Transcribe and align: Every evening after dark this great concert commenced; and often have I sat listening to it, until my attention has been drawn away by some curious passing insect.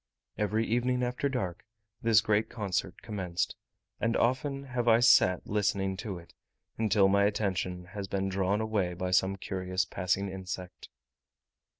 Every 0.35 0.65
evening 0.65 1.03
after 1.03 1.29
dark 1.29 1.63
this 2.01 2.21
great 2.21 2.49
concert 2.49 3.03
commenced; 3.03 3.55
and 3.99 4.17
often 4.17 4.63
have 4.63 4.87
I 4.87 4.99
sat 4.99 5.45
listening 5.45 5.95
to 5.97 6.17
it, 6.17 6.33
until 6.75 7.07
my 7.07 7.25
attention 7.25 7.85
has 7.85 8.07
been 8.07 8.27
drawn 8.27 8.61
away 8.61 8.95
by 8.95 9.11
some 9.11 9.35
curious 9.35 9.85
passing 9.85 10.27
insect. 10.27 10.89